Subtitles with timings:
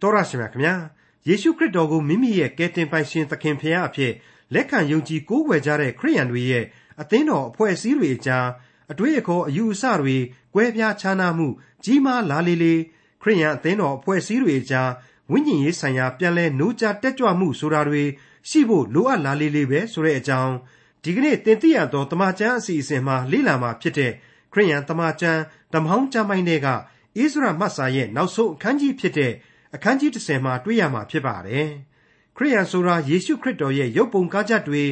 [0.00, 0.74] တော်ရရှိမြခင်ဗျာ
[1.28, 4.12] ယေရှုခရစ်တော်ကိုမိမိရဲ့ကယ်တင်ပိုင်ရှင်သခင်ဖရာအဖြစ်
[4.54, 6.64] လက်ခံယုံကြည်ကိုးကွယ်ကြတဲ့ခရိယန်တွေရဲ့
[7.00, 8.46] အသင်းတော်အဖွဲ့အစည်းတွေအကြား
[8.92, 10.16] အတွေ့အခေါ်အယူအဆတွေ
[10.54, 11.48] ကွဲပြားခြားနားမှု
[11.84, 12.74] ကြီးမားလာလေလေ
[13.22, 14.90] ခရိယန်အသင်းတော်အဖွဲ့အစည်းတွေအကြား
[15.30, 18.02] ဝိညာဉ်ရေးဆိုင်ရာပြန်လဲနိုးကြားတက်ကြွမှုဆိုတာတွေ
[18.48, 20.54] ရှိဖို့လိုအပ်လာလေလေပဲဆိုတဲ့အကြောင်း
[21.02, 24.12] ဒီကနေ့တင်ပြရသောတမန်ကျမ်းအစီအစဉ်မှာလေ့လာမှာဖြစ်တဲ့
[24.52, 25.40] ခရိယန်တမန်ကျမ်း
[25.72, 26.74] ဓမ္မဟောင်းကျမ်းပိုင်းတွေကဣ
[27.14, 29.32] သရမတ်စာရဲ့နောက်ဆုံးအခန်းကြီးဖြစ်တဲ့
[29.74, 31.66] အခန်းကြီး30မှာတွေ့ရမှာဖြစ်ပါတယ်။
[32.36, 34.82] ခရိယန်ဆိုတာယေရှုခရစ်တော်ရဲ့ရုပ်ပုံကားချက်တွေ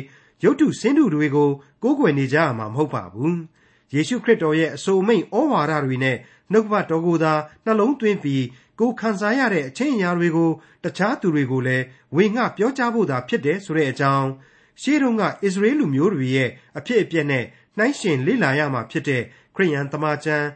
[0.44, 1.50] ရုပ်တုဆင်းတုတွေကို
[1.82, 3.34] ကိုးကွယ်နေကြရမှာမဟုတ်ပါဘူး။
[3.94, 6.16] ယေရှုခရစ်တော်ရဲ့အဆိုအမိန့်ဩဝါဒတွေနဲ့
[6.52, 8.44] နှုတ်ကပတ်တော်ကိုသာနှလုံးသွင်းပြီး
[8.80, 10.50] ကိုခံစားရတဲ့အချင်းအရာတွေကို
[10.84, 11.84] တခြားသူတွေကိုလည်း
[12.16, 14.28] ဝေငှပြောကြားဖို့သာဖြစ်တယ်ဆိုတဲ့အကြောင်း
[14.82, 17.44] ရှေးတုန်းကအစ္စရေလလူမျိုးတွေရဲ့အဖြစ်အပျက်နဲ့
[17.78, 19.22] နှိုင်းယှဉ်လေ့လာရမှာဖြစ်တဲ့
[19.54, 20.46] ခရိယန်တမန်ကျမ်း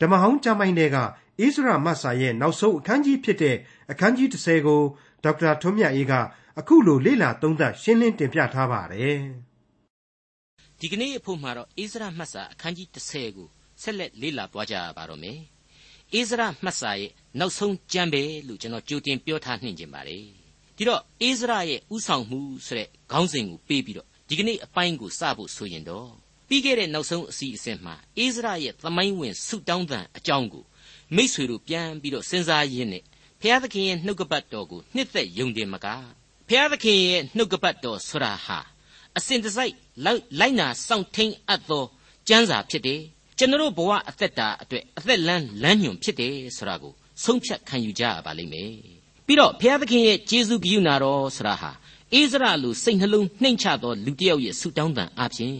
[0.00, 0.96] ဓမ္မဟောင်းကျမ်းပိုင်းတွေက
[1.40, 3.56] ဣသရမတ်စာရဲ့နောက်ဆုံးအခန်းကြီးဖြစ်တဲ့
[3.90, 4.82] အခန်းကြီး30ကို
[5.24, 6.12] ဒေါက်တာထွန်းမြတ်အေးက
[6.58, 9.18] အခုလိုလေ့လာသုံးသပ်ရှင်းလင်းတင်ပြထားပါတယ်။
[10.80, 13.48] ဒီကနေ့အဖို့မှာတော့ဣသရမှတ်စာအခန်းကြီး30ကို
[13.82, 15.38] ဆက်လက်လေ့လာသွားကြရပါတော့မယ်။
[16.14, 20.18] ဣသရမှတ်စာရဲ့နောက်ဆုံးကျမ်းပဲလို့ကျွန်တော်ကြိုတင်ပြောထားနှင်ကြပါလေ။
[20.76, 21.02] ဒီတော့ဣ
[21.40, 26.10] သရရဲ့ဥဆောင်မှုဆိုတဲ့ခေါင်းစဉ်ကိုပေးပြီးတော့ဒီကနေ့အပိုင်းကိုစဖို့ဆိုရင်တော့
[26.48, 30.64] ပြီးခဲ့တဲ့နောက်ဆုံးအစီအစဉ်မှာဣသရရဲ့သမိုင်းဝင်ဆုတောင်းတန်အကြောင်းကို
[31.16, 33.02] မိษွေတို့ပြန်ပြီးတော့စဉ်းစားရင်းနဲ့
[33.40, 35.86] ဖျားသခင်ရဲ့နှုတ်ကပတ်တော်ကိုနှစ်သက်ယုံတယ်မက
[36.48, 38.58] ဖျားသခင်ရဲ့နှုတ်ကပတ်တော်ဆိုတာဟာ
[39.18, 39.74] အစဉ်တစိုက်
[40.04, 41.84] လိုက်နာစောင့်ထိန်အပ်သော
[42.28, 43.00] ကျမ်းစာဖြစ်တယ်
[43.38, 46.92] ကျွန်တော်ဘဝအသက်တာအတွက်အသက်လန်းလမ်းညွန်ဖြစ်တယ်ဆိုတာကို
[47.24, 48.72] ဆုံးဖြတ်ခံယူကြရပါလိမ့်မယ်
[49.26, 51.70] ပြီးတော့ဘုရားသခင်ရဲ့ကျေးဇူးပြုနာတော်ဆိုတာဟာ
[52.12, 55.58] အိစရာလူစိတ်နှလုံးနှိမ့်ချသောလူတစ်ယောက်ရဲ့ဆုတောင်းတန်အပြင်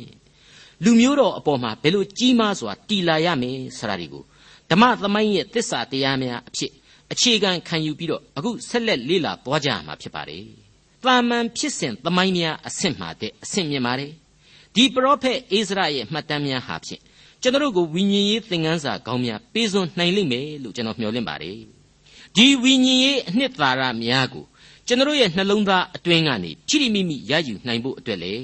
[0.84, 4.24] လူမျိုးတော်အပေါ်မှာဘယ်လိုကြီးမားစွာတီလာရမယ်ဆိုတာဒီကို
[4.70, 6.72] ဓမ္မသမိုင်းရဲ့သစ္စာတရားများအဖြစ်
[7.12, 10.44] အခြေခံခံယူပြီးတော့အခုဆက်လက်လေ့လာသွားကြရမှာဖြစ်ပါတယ်။
[11.02, 14.12] တာမန်ဖြစ်စဉ်သမိုင်းများအဆင့်မှတဲ့အဆင့်မြင်ပါတယ်။
[14.74, 17.02] ဒီပရောဖက်အိစရာရဲ့မှတ်တမ်းများဟာဖြင့်
[17.42, 21.58] ကျွန်တော်ကိုဝိညာဉ်ရေးသင်ခန်းစာကောင်းများပေးစွန်နိုင်လိမ့်မယ်လို့ကျွန်တော်မျှော်လင့်ပါတယ်။
[22.36, 24.44] ဒီဝိညာဉ်ရေးအနှစ်သာရများကို
[24.86, 28.34] ကျွန်တော်ရဲ့နှလုံးသားအတွင်းကနေချိရိမိမိရယူနိုင်ဖို့အတွက်လေ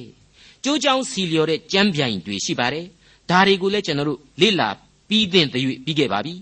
[0.65, 2.87] ကြိုးကြောင်စီလျော်တဲ့ကြမ်းပြိုင်တွေရှိပါတယ်။
[3.31, 4.69] ဒါတွေကိုလည်းကျွန်တော်တို့လေ့လာ
[5.10, 6.34] ပြီးသင့်တဲ့ပြီးခဲ့ပါပြီ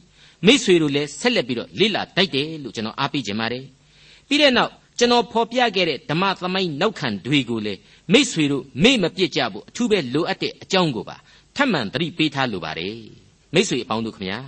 [0.45, 3.63] မိษွေတို့လည်းဆက်လက်ပြီးတော့လေ့လာတိုက်တယ်လို့ကျွန်တော်အားပေးခြင်းပါတယ်
[4.27, 7.79] ပြီးတဲ့နောက်ကျွန်တော်ဖော်ပြခဲ့တဲ့ဓမ္မသမိုင်းနောက်ခံတွေကိုလည်း
[8.13, 11.17] မိษွေတို့မေ့မပြစ်ကြဖို့အထူးပဲလိုအပ်တဲ့အကြောင်းကိုပါ
[11.55, 12.95] ထပ်မံသတိပေးထားလိုပါတယ်
[13.53, 14.39] မိษွေအပေါင်းတို့ခမညာ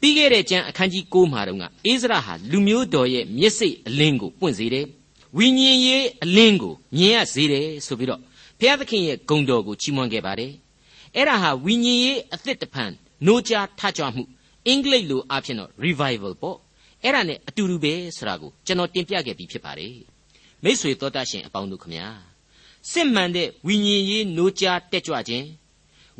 [0.00, 4.86] ပြီးခဲ့တဲ့ကျမ်းအခန်းကြီး9မှာတော့ကအိစရာဟာလူမျိုးတော်ရဲ့မျက်စိအလင်းကိုပွင့်စေတယ်
[5.38, 8.20] ဝိညာဉ်ရေးအလင်းကိုမြင်ရစေတယ်ဆိုပြီးတော့
[8.58, 10.52] ဘုရားသခင်ရဲ့ဂုဏ်တော်ကိုချီးမွမ်းခဲ့ပါတယ်
[11.16, 12.92] အဲ့ဒါဟာဝိညာဉ်ရေးအသစ်တဖန်
[13.26, 14.22] 노ကြားထကြွမှု
[14.66, 16.58] အင်္ဂလိပ်လိုအဖြစ်တော့ revival ပေါ့
[17.02, 19.96] အဲ့ဒါနဲ့အတူတူပဲဆိုတာကိုကျွန်တော်တင်ပြခဲ့ပြီးဖြစ်ပါတယ်
[20.64, 22.06] မိษွေတော်တတ်ရှင်အပေါင်းတို့ခမညာ
[22.90, 25.46] စစ်မှန်တဲ့ဝိညာဉ်ရေး노ကြားတက်ကြွခြင်း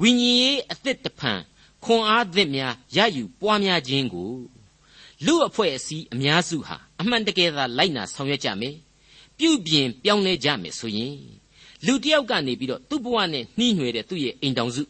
[0.02, 1.40] ဝိညာဉ်ရေးအသစ်တဖန်
[1.84, 4.32] ခွန်အားသစ်များရယူပွားများခြင်းကို
[5.26, 8.76] လူအဖွဲ့အစည်းအများစုဟာအမှန်တကယ်သာလိုက်နာဆောင်ရွက်ကြမယ်
[9.38, 11.16] ပြုပြင်ပြောင်းလဲကြမယ်ဆိုရင်
[11.86, 14.82] လူတယောက်ကနေပြီးတော့သူ့ဘဝနဲ့နှီးနှွယ်တဲ့သူ့ရဲ့အိမ်တောင်စု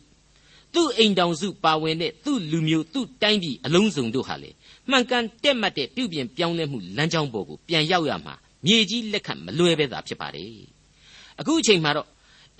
[0.77, 4.51] သူ့အိမ်တောင်စုပါဝင်တဲ့သူ့လူမျိုးသူ့တိုင်းပြည်အလုံးစုံတို့ဟာလေ
[4.89, 8.33] မှန်ကန်တက်မှတ်တဲ့ပြုပြင်ပြောင်းလဲမှုလမ်းကြောင်းပေါ်ကိုပြန်ရောက်ရမှာ
[8.65, 10.51] မြေကြီးလက်ခံမလွယ်ပဲသာဖြစ်ပါတယ်
[11.39, 12.07] အခုအချိန်မှာတော့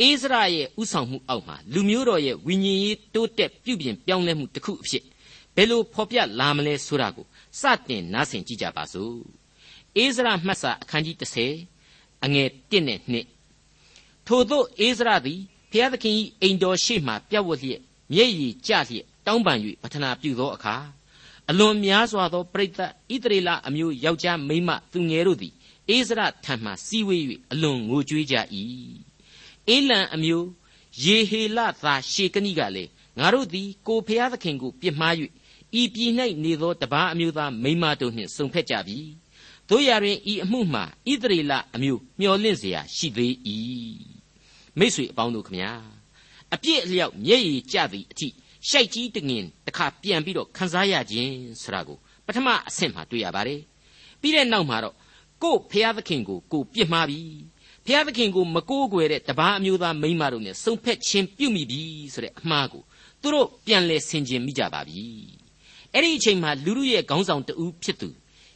[0.01, 5.03] အိစရာရဲ့ဥဆောင်မှုအောက်မှာလူမျိုးတော်ရဲ့ဝိညာဉ်ရေးတိုးတက်ပြုပြင်ပြောင်းလဲမှုတစ်ခုအဖြစ်
[5.55, 7.25] ဘယ်လိုဖော်ပြလာမလဲဆိုတာကို
[7.61, 9.17] စတင်နားဆင်ကြည့်ကြပါစို့
[9.97, 11.16] အိစရာမှတ်စာအခန်းကြီး
[11.66, 15.39] 30အငယ်1နဲ့2ထို့သောအိစရာသည်
[15.72, 17.81] ဖျားသခင်၏အိမ်တော်ရှိမှပြတ်ဝတ်လျက်
[18.12, 20.76] မျက်ရည်ကျလျက်တောင်းပန်၍ပထနာပြုသောအခါ
[21.50, 25.54] အလွန်များစွာသောပရိသတ်ဣသရေလအမျိုးယောက်ျားမိန်းမသူငယ်တို့သည်
[25.88, 27.22] အိစရထံမှစီဝေး၍
[27.53, 28.36] အလွန်ငိုကြွေးကြ၏
[29.69, 30.47] အေလံအမျိုး
[31.04, 35.14] ယေဟေလသာရှေကနိကလည်းငါတို့သည်ကိုဖျားသခင်ကိုပြစ်မှား၍
[35.80, 36.12] ဤပြည်၌
[36.44, 38.98] နေသောတပားအမျိုးသားမိန်းမတို့နှင့်ဆုံဖက်ကြပြီ
[39.69, 43.34] တို့ရရင်ဤအမှုမှာဣသရေလအမျိုးမျော်လင့်เสียရှိသေး၏
[44.78, 45.72] မိတ်ဆွေအပေါင်းတို့ခမညာ
[46.53, 48.28] အပြည့်အလျောက်မျက်ရည်ကျသည်အထိ
[48.70, 53.61] ရှိုက်ကြီးတငင်တစ်ခါပြန်ပြီးတော့ခန်းစားရခြင်းဆိုတာကိုပထမအဆင့်မှာတွေ့ရပါတယ်
[54.22, 54.96] ပြီးတဲ့နောက်မှာတော့
[55.44, 57.20] ကို့ဖျားသခင်ကိုကိုပြစ်မှားပြီ
[57.85, 61.82] ဖျားသခင်ကိုမကိုးကွယ်တဲ့တပားအမျိုးသားမိန်းမတို့နဲ့စုံဖက်ခြင်းပြုမိပြီ
[62.14, 62.84] ဆိုတဲ့အမှားကို
[63.22, 65.03] သူတို့ပြန်လဲဆင်ခြင်မိကြပါပြီ
[65.93, 68.09] အဲ့ဒီအချိန်မှာလူလူရဲ့ခေါင်းဆောင်တူဖြစ်သူ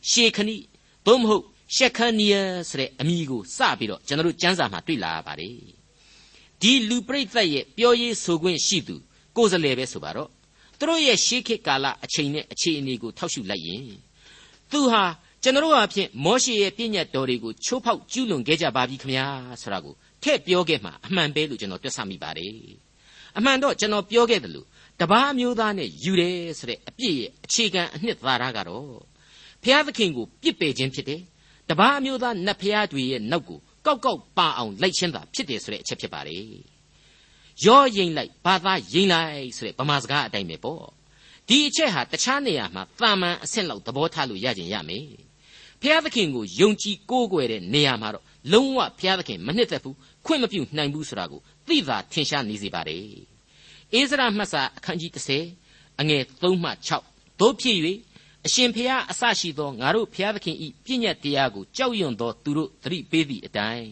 [0.10, 0.58] ရှေခဏိ
[1.06, 1.44] သို့မဟုတ်
[1.76, 5.81] ရှက်ခနီယာဆိုတဲ့အမည်ကိုစပြီးတော့ကျွန်တော်တို့စံစာမှာတွေ့လာရပါတယ်
[6.62, 8.96] ဒီလူပရိသတ်ရဲ့ပြောရေးဆိုခွင့်ရှိသူ
[9.36, 10.30] ကိုယ်စလဲပဲဆိုပါတော့
[10.78, 13.84] သူတို့ရဲ့ရှေးခေတ်ကာလအချိန်နဲ့အခြေအနေကိုထောက်ရှုလိုက်ရင်
[14.72, 15.04] သူဟာ
[15.44, 19.26] ကျွန်တော်အဖြစ်မောရှေရဲ့ပြည့်ညတ်တော်တွေကိုချိုးဖောက်ကျူးလွန်ခဲ့ကြပါပြီခမညာ
[19.62, 19.94] ဆိုတာကို
[20.24, 22.54] ထည့်ပြောခဲ့မှာအမှန်ပဲလို့ကျွန်တော်တွက်ဆမိပါတယ်
[23.38, 24.68] အမှန်တော့ကျွန်တော်ပြောခဲ့တယ်လို့
[25.02, 29.00] တပားမျိုးသားနဲ့ယူတယ်ဆိုတဲ့အပြစ်ရဲ့အခြေခံအနှစ်သာရကတော့
[29.64, 31.22] ဖျားသခင်ကိုပြစ်ပယ်ခြင်းဖြစ်တယ်
[31.70, 36.46] တပားမျိုးသားနတ်ဖျားတွေရဲ့နောက်ကို ကောက်ကောက်ပါအောင်လိုက်ချင်းသာဖြစ်တယ်ဆိုတဲ့အချက်ဖြစ်ပါတယ်
[37.66, 40.84] ရောရင်လိုက်ဘာသာရင်လိုက်ဆိုတဲ့ဗမာစကားအတိုင်းပဲပေါ့
[41.48, 45.08] ဒီအချက်ဟာတခြားနေရာမှာတာမန်အဆင့်လောက်သဘောထားလို့ရကြင်ရမယ်
[45.82, 49.96] ဖျားသခင်ကိုယုံကြည်ကိုးကွယ်တဲ့နေရာမှာတော့လုံးဝဖျားသခင်မနှစ်သက်ဘူး
[50.26, 53.02] ခွင့်မပြုနိုင်ဘူးဆိုတာကိုသိသာထင်ရှားနေစေပါတယ်
[53.98, 55.12] ဧဇရမှတ်စာအခန်းကြီး
[55.58, 56.70] 30အငယ်3မှ
[57.06, 57.78] 6တို့ဖြစ်၍
[58.46, 63.92] အရှင်ဖျားအစရှိသောငါတို့ဖျားသခင်ဤပြည့်ညတ်တရားကိုကြောက်ရွံ့သောသူတို့သတိပေးသည့်အတိုင်း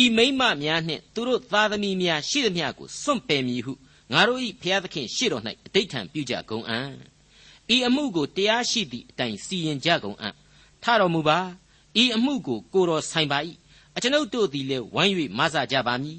[0.00, 3.72] ဤမိမ့်မများနှင့်သူတို့သားသမီးများရှိသမျှကိုစွန့်ပယ်မည်ဟု
[4.12, 6.90] ငါတို့ဤဖျားသခင်ရှေ့တော်၌အတိတ်ထံပြုကြကုန်အံ့
[7.74, 10.34] ဤအမှုကိုတရားရှိသည့်အတိုင်းစီရင်ကြကုန်အံ့
[10.82, 11.38] ထတော်မူပါ
[12.02, 13.38] ဤအမှုကိုကိုတော်ဆိုင်ပါ၏
[13.96, 16.18] အကျွန်ုပ်တို့သည်လည်းဝိုင်း၍မဆကြပါမည်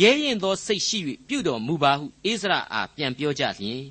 [0.00, 0.98] ရဲရင်သောစိတ်ရှိ၍
[1.28, 3.84] ပြုတော်မူပါဟုအိစရအားပြန်ပြောကြလျင်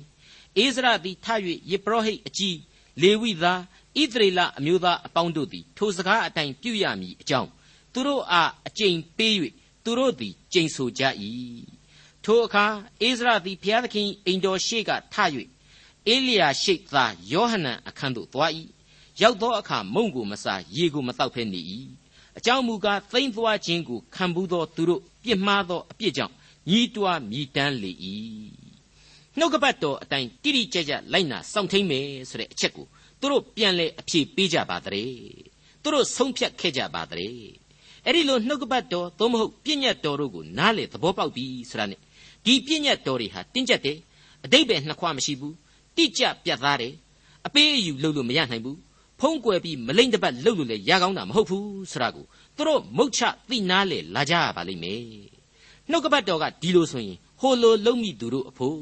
[0.56, 1.26] အိစရသည်ထ၍
[1.70, 2.58] ယေဘရဟိတ်အကြီး
[3.00, 3.60] လေဝိသား
[4.00, 7.50] ဣသရေလအမျိုးသားအပေါင်းတို့သည်ထိုစကားအတိုင်းပြုရမည်အကြောင်း
[7.92, 9.34] သူတို့အားအကျိန်ပေး၍
[9.84, 11.02] သူတို့သည်ကျိန်ဆိုကြ၏
[12.24, 12.64] ထိုအခါ
[13.00, 15.16] အိစရသည်ဘုရားသခင်အိမ်တော်ရှေ့ကထ၍
[16.08, 18.50] အေလိယာရှိတ်သားယောဟနန်အခန်းသို့သွား၏
[19.20, 21.60] ရောက်သောအခါမုံကိုမစားရေကိုမတောက်ဖဲနေ၏
[22.38, 26.34] အကြောင်းမူကားသိမ့်သွားခြင်းကိုခံဘူးသောသူတို့ပြစ်မှားသောအပြစ်ကြောင့်
[26.70, 27.92] ညီးတွားမြည်တမ်းလေ၏
[29.38, 32.86] နှုတ်ကပတ်တော်အတိုင်းတိတိကျကျလိုက်နာစောင့်ထိန်မယ်ဆိုတဲ့အချက်ကို
[33.20, 35.10] သူတို့ပြန်လဲအဖြေပေးကြပါတဲ့
[35.82, 37.32] သူတို့ဆုံးဖြတ်ခဲ့ကြပါတဲ့
[38.04, 42.00] အဲ့ဒီလိုနှုတ်ကပတ်တော်သို့မဟုတ်ပြည့်ညတ်တော်တို့ကိုနားလေသဘောပေါက်ပြီဆိုတာနဲ့
[42.44, 43.98] ဒီပြည့်ညတ်တော်တွေဟာတင်းကျပ်တယ်
[44.44, 45.54] အတိတ်ပဲနှစ်ခွမရှိဘူး
[45.96, 46.94] တိကျပြတ်သားတယ်
[47.46, 48.78] အပေးအယူလုပ်လို့မရနိုင်ဘူး
[49.20, 52.24] ဖုံးကွယ်ပြီးမလိမ့်တပတ်လှုပ်လို့လည်းရကောင်းတာမဟုတ်ဘူးဆိုတာကို
[52.56, 55.02] သူတို့မုတ်ချသိနာလေလာကြရပါလိမ့်မယ်
[55.90, 58.80] နှုတ်ကပတ်တော်ကဒီလိုဆိုရင်ဟိုလိုလုံးမိသူတို့အဖို့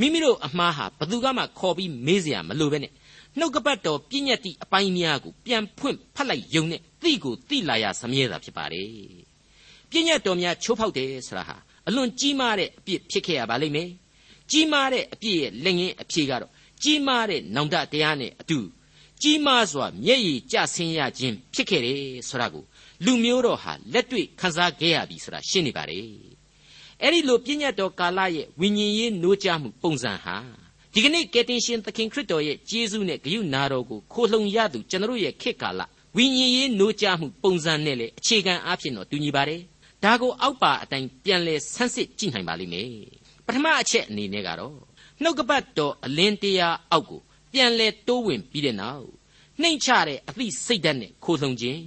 [0.00, 2.92] မိမိတို့အမှားဟာဘသူကမှခေါ်ပြီးမေးစရာမလိုပဲနဲ့
[3.38, 8.82] နှုတ်ကပတ်တော်ပြည့်ညက်သည့်အပိုင်းများကိုပြန်ဖွင့်ဖတ်လိုက်ယုံနဲ့သိကိုသိလာရစမြဲတာဖြစ်ပါလေ
[9.90, 11.56] ပြည့်ညက်တော်များချိုးဖောက်တယ်ဆိုတာဟာ
[11.88, 13.88] အလွန်ကြီးမားတဲ့အပြစ်ဖြစ်ခဲ့ရပါလိမ့်မယ်
[14.50, 16.50] ကြီးမားတဲ့အပြစ်ရဲ့လက်ငင်းအဖြေကတော့
[16.82, 18.58] ကြီးမားတဲ့နောင်တတရားနဲ့အတူ
[19.22, 22.64] ကြီးမားစွာမျက်ရည်ကျဆင်းရခြင်းဖြစ်ခဲ့တယ်ဆိုတာကို
[23.04, 26.33] လူမျိုးတော်ဟာလက်တွေ့ခံစားခဲ့ရပြီဆိုတာရှင်းနေပါတယ်
[27.04, 30.36] အဲ့ဒီလိုပြည့်ညတ်တော်ကာလရဲ့ဝိညာဉ်ရေးနိုးကြားမှုပုံစံဟာ
[30.92, 35.80] ဒီကနေ့ကယ်တင်ရှင်သခင်ခရစ်တော်ရဲ့ကျေးဇူးနဲ့ဂရုဏာတော်ကိုခိုလှုံရသူကျွန်တော်ရဲ့ခေတ်ကာလ
[36.16, 39.60] ဝိညာဉ်ရေးနိုးကြားမှုပုံစံနဲ့လေအခြေခံအားဖြင့်တော့တူညီပါတယ်
[40.04, 42.88] ဒါကိုအောက်ပါအတိုင်းပြန်လဲဆန်းစစ်ကြည့်နိုင်ပါလိမ့်မယ်
[43.46, 44.76] ပထမအချက်အနေနဲ့ကတော့
[45.22, 47.20] နှုတ်ကပတ်တော်အလင်းတရားအောက်ကို
[47.52, 49.06] ပြန်လဲတိုးဝင်ပြီးတဲ့နောက်
[49.60, 51.80] နှိမ့်ချတဲ့အသည့်စိတ်ဓာတ်နဲ့ခိုလှုံခြင်း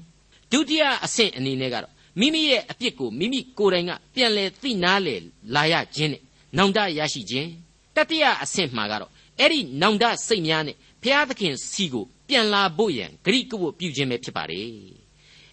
[0.51, 5.15] ဒုတိယအဆင့်အနေနဲ့ကတော့ မိမိရဲ့အပြစ်ကိုမိမိကိုယ်တိုင်ကပြန်လဲသိနာလေ
[5.55, 6.21] လာရခြင်းနဲ့
[6.57, 7.49] နောင်တရရှိခြင်း
[7.95, 14.69] တတိယအဆင့်မှာကတော့အဲ့ဒီနောင်တစိတ်များနဲ့ဘုရားသခင်စီကိုပြန်လာဖို့ရန်ဂရိကဝတ်ပြုခြင်းပဲဖြစ်ပါတယ်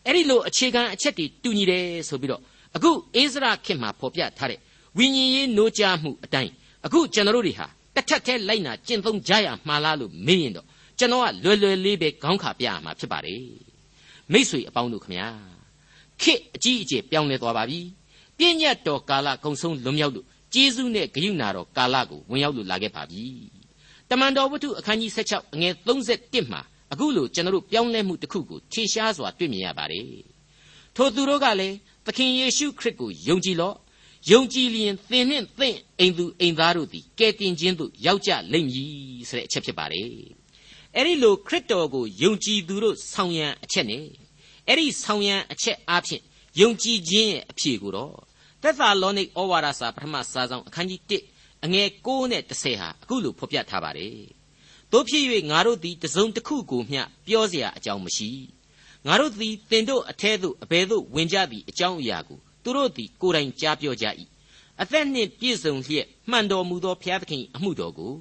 [0.07, 2.43] အဲ့ဒီလိုအခြေခံအချက်တွေတူညီတယ်ဆိုပြီးတော့
[2.77, 4.59] အခုအိစရာခေတ်မှာဖော်ပြထားတဲ့
[4.99, 6.53] ဝိညာဉ်ရေးနိုးကြားမှုအတိုင်း
[6.87, 10.67] အခုကျွန်တော်တို့တွေဟာတစ်ထက်ထဲလိုက်နာကျင့်သုံးကြရမှာလားလို့မေးရင်တော့
[10.99, 13.43] ကျွန်တော်ကလွယ်လွယ်လေးပဲခေါင်းခါပြရမှာဖြစ်ပါတယ်
[14.33, 15.54] မိษွေအပေါင်းတို့ခမညာ
[16.23, 17.81] ခေအကြီးအကျယ်ပြောင်းလဲသွားပါပြီ
[18.39, 23.25] ပြည့်ညတ်တော်ကာလကုံဆုံးလွန်မြောက်လို့ကျေးဇူးနဲ့ဂရုဏာတော်ကာလကိုဝင်ရောက်လို့လာခဲ့ပါပြီ
[24.11, 26.61] တမန်တော်ဝတ္ထုအခန်းကြီး16အငယ်31မှာ
[26.93, 30.09] အခုလိုကျွန်တော်တို့ပြောင်းလဲမှုတစ်ခုကိုထင်ရှားစွာတွေ့မြင်ရပါတယ်
[30.97, 33.77] ထိုသူတို့ကလည်းသခင်ယေရှုခရစ်ကိုယုံကြည်လော့
[34.31, 40.09] ယုံကြည်လျင်သင်နှင့်သင့်အိမ်သူအိမ်သားတို့သည်ကယ်တင်ခြင်းသို့ရောက်ကြလိမ့်မည်ဆိုတဲ့အချက်ဖြစ်ပါတယ်
[40.95, 44.05] အဲ့ဒီလိုခရစ်တော်ကိုယုံကြည်သူတို့ဆောင်ရန်အချက်နဲ့
[44.68, 46.22] အဲ့ဒီဆောင်ရန်အချက်အဖြစ်
[46.60, 48.16] ယုံကြည်ခြင်းရဲ့အဖြေကိုတော့
[48.62, 51.02] သက်သာလောနိဩဝါဒစာပထမစာဆောင်အခန်းကြီး
[51.34, 54.16] 1အငယ်9နဲ့10ဟာအခုလိုဖော်ပြထားပါတယ်
[54.92, 58.30] တို့ဖြစ်၍ငါတို့သည်တစုံတစ်ခုကိုမျှပြောเสียအကြောင်းမရှိ
[59.06, 64.06] ငါတို့သည်တင်တို့အထဲသို့အဘယ်သို့ဝင်ကြသည့်အကြောင်းအရာကိုသူတို့သည်ကိုယ်တိုင်ကြားပြောကြ၏
[64.82, 68.14] အသက်နှင့်ပြည့်စုံလျက်မှန်တော်မူသောဘုရားသခင်အမှုတော်ကို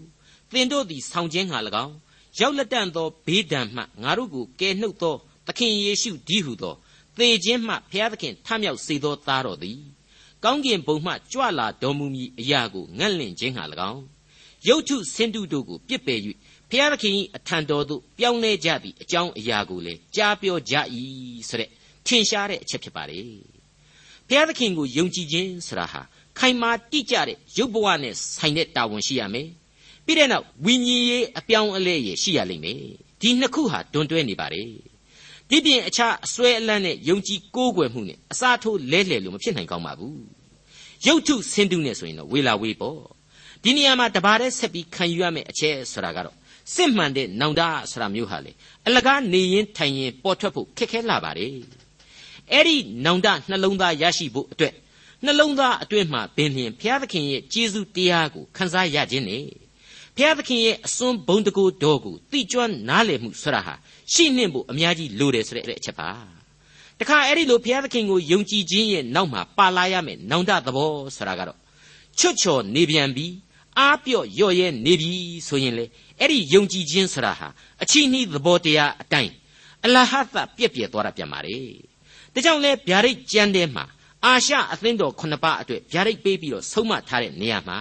[0.53, 1.95] သင်တို့သည်ဆောင်ခြင်းငှာ၎င်း
[2.39, 5.17] ရောက်လက်တန့်သောဘေးဒဏ်မှငါတို့ကိုကယ်နှုတ်သော
[5.48, 6.76] သခင်ယေရှုဒီဟုသော
[7.18, 9.80] သေခြင်းမှဘုရားသခင်ထမြောက်စေသောသားတော်သည်
[10.44, 14.04] ကောင်းကင်ဘုံမှကြွလာတော်မူမည်အရာကိုငန့်လင့်ခြင်းဟာ၎င်း
[14.68, 16.20] ရုပ်ထုဆင်းတုတို့ကိုပြစ်ပယ်၍
[16.70, 20.76] ဘုရားသခင်၏အထံတော်သို့ပြောင်းလဲကြသည့်အကြောင်းအရာကိုလည်းကြားပြောကြ၏
[21.50, 21.70] ဆိုတဲ့
[22.06, 23.20] ထင်ရှားတဲ့အချက်ဖြစ်ပါလေ
[24.28, 26.02] ဘုရားသခင်ကိုယုံကြည်ခြင်းဆိုတာဟာ
[26.40, 29.48] ခိုင်မာတိကျတဲ့ရုပ်ဘဝနဲ့ဆိုင်တဲ့တာဝန်ရှိရမယ်
[30.06, 32.80] ပြီးတဲ့နောက်ဝိညာဉ်ရေးအပြောင်းအလဲရရှိရလိမ့်မယ်
[33.22, 34.68] ဒီနှစ်ခုဟာတွန်တွဲနေပါတယ်
[35.54, 40.22] ဒီပြင်အခြားအစွဲအလန့်နဲ့ယုံကြည်ကိုးကွယ်မှုနဲ့အစားထိုးလဲလှယ်လို့မဖြစ်နိုင်ကောင်းပါဘူး
[41.08, 43.00] ရုပ်ထုဆင်းတုနဲ့ဆိုရင်တော့ဝေလာဝေးပေါ့
[43.64, 46.36] ဒီနေရာမှာတပါးတည်းဆက်ပြီးခံယူရမယ့်အချက်ဆိုတာကတော့
[46.74, 48.52] စစ်မှန်တဲ့နောင်တဆိုတာမျိုးဟာလေ
[48.88, 51.52] အလကားနေရင်ထိုင်ရင်ပေါ်ထွက်ဖို့ခက်ခဲလာပါတယ်
[52.52, 54.74] အဲ့ဒီနောင်တနှလုံးသားရရှိဖို့အတွက်
[55.26, 59.46] နှလုံးသားအတွင်းမှာပင်လျင်ဘုရားသခင်ရဲ့ကျေးဇူးတရားကိုခန်းစားရခြင်းနဲ့
[60.18, 63.74] ဘုရားသခင်ရဲ့အစွန်းဘုံတကူတော်ကိုတိကျွမ်းနားလည်မှုဆိုတာဟာ
[64.14, 66.10] ရှိနှင့်ဖို့အများကြီးလိုတယ်ဆိုတဲ့အချက်ပါ
[67.00, 71.58] တခါအဲ့ဒီလိုဘုရားသခင်ကိုယုံကြည်ခြင်းရဲ့နောက်မှာပါလာရမယ်နောင်တသဘောဆိုတာကတော့
[72.20, 73.34] ချွတ်ချော်နေပြန်ပြီး
[73.80, 75.14] အားပြော့ရော့ရဲနေပြီ
[75.48, 75.86] ဆိုရင်လေ
[76.20, 77.48] အဲ့ဒီယုံကြည်ခြင်းဆိုတာဟာ
[77.84, 79.32] အချီးနှီးသဘောတရားအတိုင်း
[79.86, 81.58] အလဟသပြက်ပြက်သွားတာပြန်ပါလေ
[82.34, 83.86] ဒါကြောင့်လဲဗျာဒိတ်ကျမ်းထဲမှာ
[84.26, 87.80] အာရှအသင်းတော်ခုနှစ်ပါးအတွက်ဗျာဒိတ်ပေးပြီးတော့ဆုံးမထားတဲ့နေရာမှာ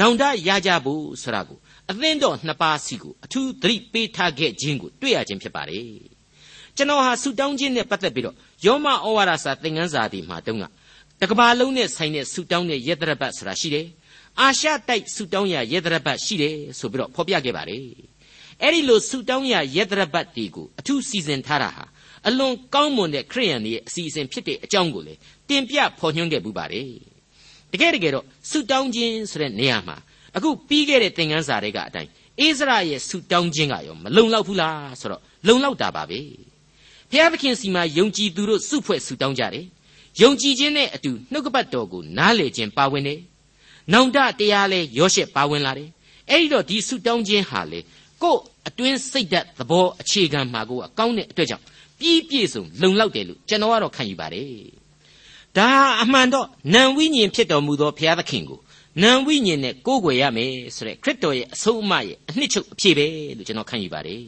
[0.00, 1.58] နောင်တရကြဖို့ဆိုတာကို
[1.90, 5.88] အသင်းတော်နှစ်ပါးစီကိုအထူးသတိပေးထားခဲ့ခြင်းကိုတွေ့ရခြင်းဖြစ်ပါတယ်
[6.76, 8.36] ကျွန်တော်ဟာဆူတောင်းခြင်းနဲ့ပတ်သက်ပြီးတော့
[8.66, 10.64] ယောမဩဝါဒစာသင်ခန်းစာဒီမှာတုန်းက
[11.20, 13.86] တကဘာလုံးနဲ့ဆိုင်တဲ့ဆူတောင်းတဲ့ယတရပတ်ဆိုတာရှိတယ်
[14.40, 17.84] အာရှတိုက်ဆူတောင်းရယတရပတ်ရှိတယ်ဆိုပြီးတော့ဖော်ပြခဲ့ပါတယ်
[18.62, 21.84] အဲ့ဒီလိုဆူတောင်းရယတရပတ်ဒီကိုအထူးစီစဉ်ထားတာဟာ
[22.26, 25.14] အလွန်ကောင်းမွန်တဲ့ခရိယန်တွေရဲ့အစီအစဉ်ဖြစ်တဲ့အကြောင်းကိုလေ
[25.48, 27.13] တင်ပြဖော်ညွှန်းခဲ့ပူပါတယ်
[27.74, 29.96] တကယ်တကယ်တော့ဆူတောင်းခြင်းဆိုတဲ့နေရာမှာ
[30.36, 36.20] အခုပြီးခဲ့တဲ့သင်ခန်းစာတွေကအတိုင်းအိစရာရဲ့ဆူတောင်းခြင်းကရောမလုံလောက်ဘူးလားဆိုတော့လုံလောက်တာပါပဲ
[37.10, 39.66] ဘုရားသခင်စီမှာယုံကြည်သူတို့စုဖွဲ့ဆူတောင်းကြတယ်
[40.22, 43.20] ယုံကြည်ခြင်းနဲ့အတူနှုတ်ကပတ်တော်ကိုနားလေခြင်းပါဝင်တယ်
[43.92, 45.90] နောင်တတရားလဲရောရှက်ပါဝင်လာတယ်
[46.30, 47.80] အဲ့ဒီတော့ဒီဆူတောင်းခြင်းဟာလေ
[48.22, 48.38] ကို့
[48.68, 51.64] အတွင်းစိတ်ဓာတ်သဘောအခြေခံမှာကိုအကောင်းတဲ့အတွက်ကြောင့်
[52.00, 54.83] ပြည့်ပြည့်စုံလုံလောက်တယ်လို့ကျွန်တော်ကတော့ခံယူပါတယ်
[55.56, 55.68] ဒါ
[56.02, 58.60] အမှန်တော့နံဝိညာဉ်ဖြစ်တော်မူသောဘုရားသခင်ကို
[59.02, 63.06] နံဝိညာဉ်နဲ့ကိုးကွယ်ရမယ်ဆိုတဲ့ခရစ်တော်ရဲ့အဆုံးအမရဲ့အနှစ်ချုပ်အဖြစ်ပဲ
[63.36, 64.22] လို့ကျွန်တော်ခံယူပါတယ်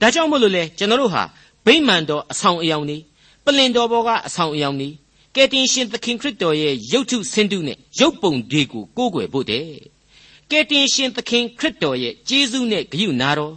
[0.00, 1.22] ဒါကြောင့်မို့လို့လေကျွန်တော်တို့ဟာ
[1.66, 2.98] ဗိမာန်တော်အဆောင်အယောင်နေ
[3.44, 4.88] ပလင်တော်ဘောကအဆောင်အယောင်နေ
[5.34, 9.66] ကယ်တင်ရှင်သခင်ခရစ်တော်ရဲ့ရုပ်ထုဆင်းတုနဲ့ရုပ်ပုံတွေကိုကိုးကွယ်ဖို့တဲ့
[10.50, 13.54] ကယ်တင်ရှင်သခင်ခရစ်တော်ရဲ့ကျေးဇူးနဲ့ဂရုနာတော်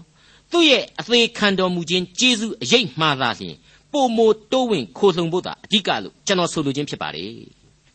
[0.51, 3.57] သူ့ရဲ့အသေးခံတော်မူခြင်းကျေးဇူးအရေးမှားသာလျှင်
[3.93, 7.33] ပုံမိုတိုးဝင်ခိုးလှုံဖို့သာအဓိကလို့ကျွန်တော်ဆိုလိုခြင်းဖြစ်ပါတယ်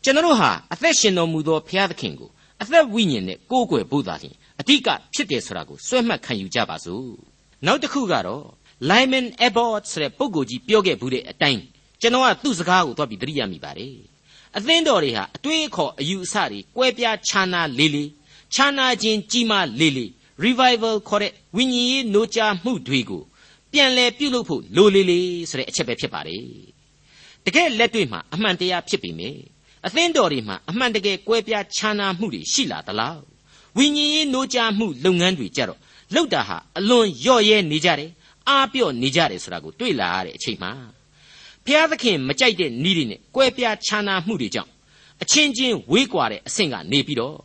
[0.03, 2.29] ကျွန်တော်တို့ဟာအသက်ရှင်တော်မူသောဘုရားသခင်ကို
[2.61, 7.07] အသက်ဝိညာဉ်နဲ့ကိုးကွယ်ဖို့သာလျှင်အဓိကဖြစ်တယ်ဆိုတာကိုစွဲမှတ်ခံယူကြပါစို့
[7.65, 8.45] နောက်တစ်ခုကတော့
[8.89, 11.61] Lyman Abbott ဆိုတဲ့ပုဂ္ဂိုလ်ကြီးပြောခဲ့ဘူးတဲ့အတိုင်း
[12.01, 13.95] ကျွန်တော်ကသူ့စကားကိုသွားပြီးသတိရမိပါတယ်
[14.57, 18.09] အသင်းတော်တွေဟာအတွေးအခေါ်အယူအဆတွေကွဲပြားခြားနာလေးလေး
[18.53, 20.09] ခြားနာခြင်းကြီးမားလေးလေး
[20.45, 23.23] revival ခေါ်တဲ့ဝိညာဉ်ရေးနိုးကြားမှုတွေကို
[23.71, 26.43] ပြန်လဲပြုလုပ်ဖို့လိုလေလေဆိုတဲ့အချက်ပဲဖြစ်ပါတယ်
[27.45, 29.29] တကယ်လက်တွေ့မှာအမှန်တရားဖြစ်ပြီမေ
[29.87, 33.19] အသင်းတော်တွေမှာအမှန်တကယ်ကွဲပြားခြားနာမှုတွေရှိလာသလား
[33.77, 35.79] ဝိညာဉ်ရေးနိုးကြားမှုလုပ်ငန်းတွေကြတော့
[36.15, 38.11] လောက်တာဟာအလွန်ရော့ရဲနေကြတယ်
[38.49, 40.71] အားပြော့နေကြတယ်ဆိုတာကိုတွေ့လာရတဲ့အချိန်မှာ
[41.65, 44.71] ဘုရားသခင်မကြိုက်တဲ့ဤတွေနဲ့ကွဲပြားခြားနာမှုတွေကြောင့်
[45.21, 47.39] အချင်းချင်းဝေးကွာတဲ့အဆင့်ကနေပြီးတော့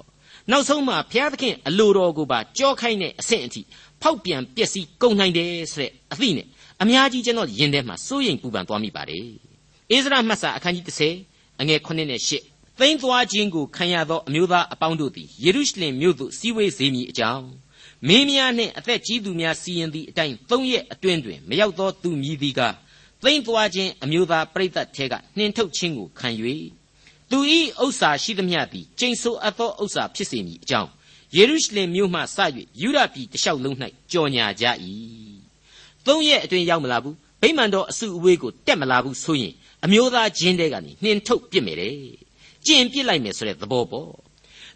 [0.50, 3.62] နောက်ဆုံးမှာဘုရားသခင်အလိုတော်ကိုပါကြောခိုင်းတဲ့အဆင့်အထိ
[4.04, 6.46] ဖောက်ပြန်ပျက်စီးကုန်နိုင်တယ်ဆိုတဲ့အသိနဲ့
[6.82, 9.26] အများကြီးကျွန်တော်ယင်ထဲမှာစိုးရိမ်ပူပန်သွားမိပါတယ်။
[9.90, 10.84] ဣဇရမှတ်စာအခန်းကြီး
[11.24, 17.46] 30အငယ်9နဲ့10သိမ်းသွားခြင်းကိုခံရသောအမျိုးသားအပေါင်းတို့သည်ယေရုရှလင်မြို့သို့စီးဝေးစေမည်အကြောင်း
[18.08, 22.60] မင်းများနှင့်အသက်ကြီးသူများစီရင်သည့်အတိုင်းသုံးရက်အတွင်းတွင်မရောက်သောသူမည်သည်က
[23.22, 26.28] သိမ်းသွားခြင်းအမျိုးသားပြိသက်ထဲကနှင်ထုတ်ခြင်းကိုခံ၍
[27.30, 27.38] သူ၏
[27.82, 30.90] ဥစ္စာရှိသမျှသည်ကျိန်ဆိုအပ်သောဥစ္စာဖြစ်စေမည်အကြောင်း
[31.36, 32.24] ယေရုရှလင်မြို့မှစ၍
[32.80, 33.76] ယူဒပြည်တလျှောက်လုံး၌
[34.12, 34.64] ကြော်ညာကြ၏
[36.06, 41.96] သုံးရက်အတွင်းရောက်မလာဘူးဗိမာန်တော်အစုအဝေးကိုတက်မလာဘူးဆိုရင်အမျိုးသားချင်းတဲကနေနှင်ထုတ်ပြစ်မယ်တဲ့
[42.66, 44.10] ကျင်ပြစ်လိုက်မယ်ဆိုတဲ့သဘောပေါ့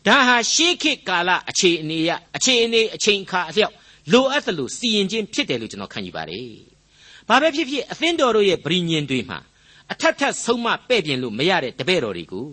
[0.06, 3.74] ဒါဟာရှေးခေတ်ကာလအခြေအနေရအခြေအနေအချိန်အခါအလျောက်
[4.12, 6.50] လိုအပ်သလိုစီရင်ခြင်းဖြစ်တယ်လို့ကျွန်တော်ခံယူပါတယ်
[7.28, 9.38] ဘာပဲဖြစ်ဖြစ်အသင်းတော်တို့ရဲ့ဗြိညင်တွေမှာ
[9.92, 12.48] အထက်ထက်ဆုံးမပဲ့ပြင်လို့မရတဲ့တပည့်တော်တွေကို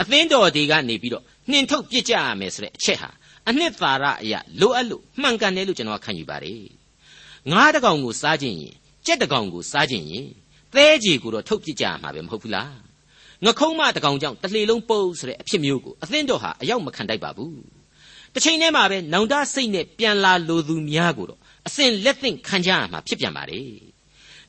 [0.00, 3.10] အသင်းတော်တွေကနေပြီးတော့နှင်ထုတ်ပြစ်ကြရမယ်ဆိုတဲ့အချက်ဟာ
[3.48, 6.62] အနှစ်သာရအရာလိုအပ်လို့မှန်ကန်တယ်လို့ကျွန်တော်ခံယူပါတယ်
[7.50, 8.74] ငါးတကောင်ကိုစားခြင်းရင်
[9.06, 10.26] ကြက်တကောင်ကိုစားခြင်းရင်
[10.74, 12.72] သဲကြီးကိုတော့ထုတ်ပြစ်ကြရမှာပဲမဟုတ်ဘူးလား
[13.44, 17.58] ငခုံးမတကောင်ကြောင့်တလှေလုံးပုတ်ဆိုတဲ့အဖြစ်မျိုးကိုအသင်းတော်ဟာအရောက်မခံတတ်ပါဘူး
[18.34, 23.60] တစ်ချိန်တည်းမှာပဲနောင်တစိတ်နဲ့ပြန်လာလိုသူများကိုတော့အစဉ်လက်သင့်ခံကြရမှာဖြစ်ပြန်ပါလေ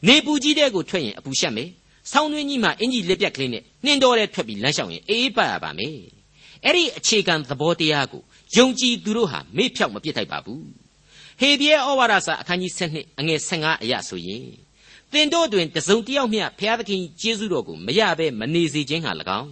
[0.08, 1.70] နေပူကြီးတဲ့ကိုထွက်ရင်အပူရှက်မယ်
[2.12, 5.98] ဆောင်းတွင်းကြီးမှာအင်ကြီးလက်ပြက်ကလေးနဲ့နှင်းတော်တဲ့ထွက်ပြီးလမ်းလျှောက်ရင်အေးအေးပတ်ရပါမယ်
[6.66, 8.22] အဲ့ဒီအခြေခံသဘောတရားကို
[8.56, 10.66] ယုံကြည်သူတို့ဟာမေ့ဖြောက်မပြစ်ထိုက်ပါဘူး
[11.40, 14.48] ဟေဘရဲဩဝါဒစာအခန်းကြီး7အငယ်15အရာဆိုရင်
[15.12, 19.50] သင်တို့တွင်တစုံတယောက်မျှဘုရားသခင်ကျေးဇူးတော်ကိုမရဘဲမနေစေခြင်းဟာ၎င်း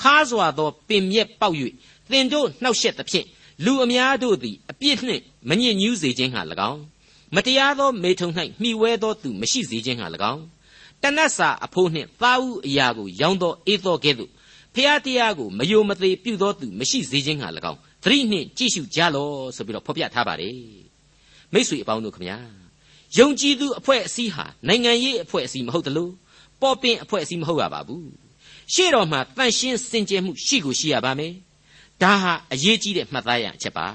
[0.00, 1.56] ခါစွာသောပင်မြက်ပေါက်၍
[2.10, 3.26] သင်တို့နှောက်ယှက်သဖြင့်
[3.64, 6.80] လူအများတို့သည်အပြစ်နှင့်မညစ်ညူးစေခြင်းဟာ၎င်း
[7.34, 8.28] မတရားသောမေထုံ၌
[8.60, 10.42] မှီဝဲသောသူမရှိစေခြင်းဟာ၎င်း
[11.02, 14.30] တနတ်စာအဖိုးနှင့်သားဥအရာကိုရောင်းသောအေသောကဲ့သို့
[14.74, 20.56] ဖျားတရားကိုမယိုမသေးပြုသောသူမရှိစေခြင်းဟာ၎င်း သတိနှင့်ကြည့်ရှုကြလောဆိုပြီးတော့ဖော်ပြထားပါတယ်
[21.52, 22.38] မိတ်ဆွေအပေါင်းတို့ခမညာ
[23.18, 26.12] ယုံကြည်သူအဖွဲ့အစည်းဟာနိုင်ငံရေးအဖွဲ့အစည်းမဟုတ်တလို့
[26.60, 28.08] ပေါ်ပင်အဖွဲ့အစည်းမဟုတ်ရပါဘူး
[28.72, 31.34] ရှေ့တော်မှာတန်ရှင်းစင်ကြယ်မှုရှိကိုရှိရပါမယ်
[32.02, 33.86] ဒါဟာအရေးကြီးတဲ့မှတ်သားရအချက်ပါ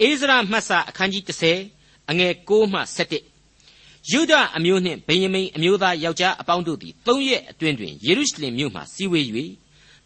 [0.00, 1.24] အိစရာမှတ်စာအခန်းကြီး
[1.68, 9.26] 30အငယ်6မှ7ယုဒအမျိုးနှင့်ဗင်ယမိန်အမျိုးသားယောက်ျားအပေါင်းတို့သည်၃ရက်အတွင်းတွင်ယေရုရှလင်မြို့မှစီဝေး၍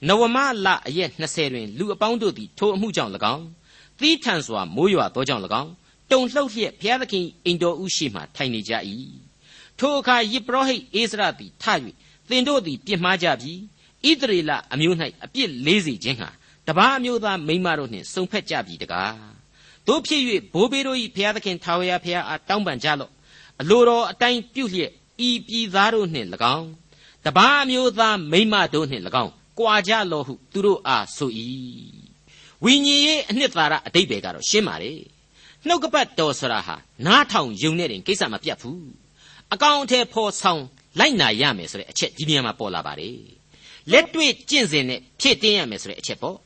[0.08, 3.44] နဝမလအရက်20တွင်လူအပေါင်းတို့သည်ထိုအမှုကြောင့်၎င်း
[3.98, 5.70] သီးထန်စွာမိုးရွာသောကြောင့်၎င်း
[6.10, 8.72] တုန်လှုပ်လျက်ဘုရားသခင်အိမ်တော်ဥရှိမှထိုင်နေကြ၏
[9.78, 11.64] ထိုအခါယေဘရဟိတ်အိစရာသည်ထ၍
[12.28, 13.52] သင်တို့သည်ပြစ်မှားကြပြီ
[14.08, 16.28] ဣသရေလအမျိုး၌အပြစ်လေးစီခြင်းဟာ
[16.66, 19.14] တပားအမျိုးသားမိန်းမတို့နှင့်စုံဖက်ကြပြီတကား
[19.86, 20.22] တို့ဖြစ်၍
[20.52, 23.12] ဘိုးဘေးတို့၏ဘုရားသခင်ထာဝရဘုရားအားတောင်းပန်ကြလော့
[23.60, 24.92] အလိုတော်အတိုင်းပြုလျက်
[25.28, 26.68] ဤပြည်သားတို့နှင့်၎င်း
[27.24, 31.30] တပားအမျိုးသားမိန်းမတို့နှင့်၎င်း ကြွာကြလော့ဟုသူတို့အားဆို၏
[32.64, 34.92] ဝိညာဉ်ရေးအနှစ်သာရအတိတ်ပဲကတော့ရှင်းပါလေ
[35.66, 38.86] နှုတ်ကပတ်တော်ဆိုတာဟာနားထောင်ယုံနေတဲ့ကိစ္စမပြတ်ဘူး
[39.52, 40.62] အကောင်အထည်ဖော်ဆောင်
[40.98, 43.18] လိုက်နာရမယ်ဆိုတဲ့အချက်ဒီနေရာမှာပေါ်လာပါတယ်
[43.92, 46.36] လက်တွေ့ကျင့်စဉ်နဲ့ဖြည့်တင်းရမယ်ဆိုတဲ့အချက်ပေါ့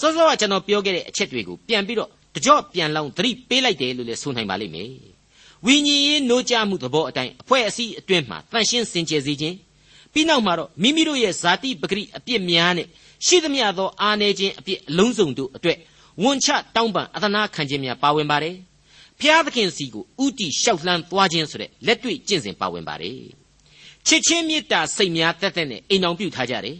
[0.00, 4.90] စောစောကကျွန်တော်ပြောခဲ့တဲ့အချက်တွေကိုပြန်ပြီးတော့တကြော့ပြန်လောင်းသတိပေးလိုက်တယ်လို့လည်းဆိုနိုင်ပါလိမ့်မယ်
[5.66, 9.56] ဝိညာဉ်ရေးနိုးကြားမှုသဘောအတိုင်းအဖွဲ့အစည်းအတွင်းမှာတန်ရှင်းစင်ကြယ်စေခြင်း
[10.16, 12.86] ပြီးနောက်မှာတော့မိမိတို့ရဲ့ဇာတိပဂရိအပြစ်များနဲ့
[13.26, 15.78] ရှိသမျှသောအာနေခြင်းအပြစ်အလုံးစုံတို့အတွက်
[16.22, 18.56] ဝန်ချတောင်းပန်အသနာခံခြင်းများပါဝင်ပါတယ်
[19.20, 23.20] ဖျားသခင်စီကိုဥတီလျှောက်လှမ်းသွားခြင်းဆိုတဲ့လက်တွေ့ကျင့်စဉ်ပါဝင်ပါတယ်
[24.06, 26.78] ချစ်ချင်းမေတ္တာစိတ်များတက်တက်နဲ့အိမ်အောင်ပြုထားကြတယ်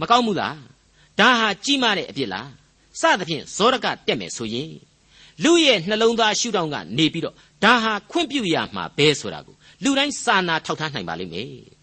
[0.00, 0.56] မကောင်းဘူးလား
[1.18, 2.48] ဒါဟာကြီးမားတဲ့အပြစ်လား
[3.00, 4.72] စသဖြင့်ဇောရကတက်မယ်ဆိုရင်
[5.44, 7.34] လူရဲ့နှလုံးသားရှုထောင့်ကနေပြီးတော့
[7.64, 11.79] ဒါဟာခွင့်ပြုရမှာပဲဆိုတာကိုလူတိုင်းစာနာထောက်ထားနိုင်ပါလိမ့်မယ်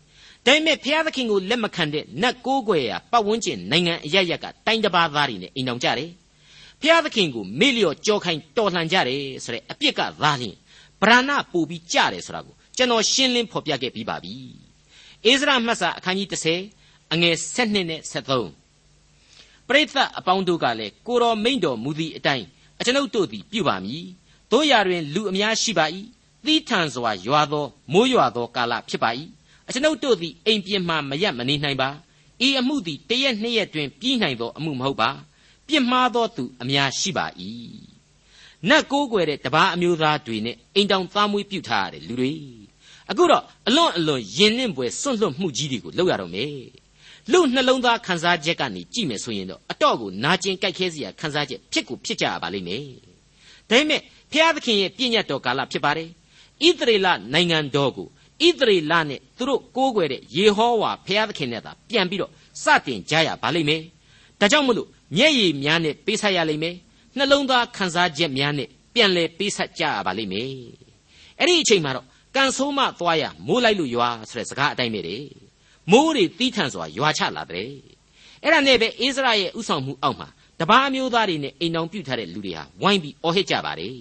[0.47, 6.09] ဒါပေမဲ့ဘုရားသခင်ကိုလက်မခံတဲ့နတ်ကိုးကွယ်ရာပတ်ဝန်းကျင်နိုင်ငံအရရက်ကတိုင်းတစ်ပါးသားတွေနဲ့အိမ်အောင်ကြတယ်
[6.81, 10.55] ဘုရားသခင်ကိုမေ့လျော့ကြောခိုင်းတော်လှန်ကြတယ်ဆိုတဲ့အပြစ်ကသားလျင်
[11.01, 14.33] ဗရဏပူပြီးကြတယ်ဆိုတာကိုကျွန်တော်ရှင်းလင်းဖော်ပြခဲ့ပြီးပါပြီ
[15.25, 16.29] အိစရာမှတ်စာအခန်းကြီး
[16.71, 22.45] 30အငယ်7နဲ့73ပရိသတ်အပေါင်းတို့ကလည်းကိုတော်မိန်တော်မူသည့်အတိုင်း
[22.79, 24.05] အကျွန်ုပ်တို့သည်ပြုပါမည်
[24.51, 25.85] တို့ရတွင်လူအများရှိပါ၏
[26.45, 29.09] သီးထန်စွာရွာသောမိုးရွာသောကာလဖြစ်ပါ၏
[29.67, 31.89] အကျွန်ုပ်တို့သည်အိမ်ပြင်မှမရက်မနေနိုင်ပါ
[32.45, 35.09] ဤအမှုသည်တရက်နှစ်ရက်တွင်ပြီးနိုင်သောအမှုမဟုတ်ပါ
[35.67, 37.25] ပြစ်မှားသောသူအများရှိပါ၏
[38.69, 42.33] နတ်ကိုးကွယ်တဲ့တပားအမျိုးသားတွေနဲ့အိမ်တောင်သားမွေးပြုထားရတယ်လူတွေ
[43.09, 46.61] အခုတော့အလွန်အလွန်ယဉ်လင့်ပွေစွန့်လွတ်မှုကြီးတွေကိုလုပ်ရတော့မယ်
[47.31, 52.83] လူနှလုံးသားခန်းစားချက်ကနေကြည့်မယ်ဆိုရင်တော့အတော့ကိုနာကျင်ကြိုက်ခဲစရာခန်းစားချက်ဖြစ်ကိုဖြစ်ကြရပါလိမ့်မယ်
[53.69, 54.01] ဒါပေမဲ့
[54.31, 56.09] ဖျားသခင်ရဲ့ပြည့်ညတ်တော်ကာလဖြစ်ပါတယ်
[56.65, 58.07] ဣသရေလနိုင်ငံတော်ကို
[58.45, 62.31] ဣသရေလနဲ့သူတို့ကိုးကွယ်တဲ့ယေဟောဝါဘုရားသခင်နဲ့သာပြန်ပြီးတော့
[62.63, 63.81] စတင်ကြရပါလိမ့်မယ်။
[64.39, 66.75] ဒါကြောင့်မလို့မျက်ရည်များနဲ့ပေးဆက်ရလိမ့်မယ်။
[67.17, 70.51] နှလုံးသားခံစားချက်များနဲ့ပြန်လဲပေးဆက်ကြရပါလိမ့်မယ်။
[71.39, 75.17] အဲ့ဒီအချိန်မှာတော့ကန်ဆိုးမသွားရမိုးလိုက်လို့ရွာဆိုတဲ့စကားအတိုင်းပဲလေ။
[75.91, 77.69] မိုးတွေတီးထန်စွာရွာချလာတဲ့။
[78.43, 80.27] အဲ့ဒါနဲ့ပဲအိစရာရဲ့ဥဆောင်မှုအောက်မှာ
[80.59, 83.93] တပားမျိုးသားတွေနဲ့အိမ်တော်ပြုထားတဲ့လူတွေဟာဝိုင်းပြီးအော်ဟစ်ကြပါတယ်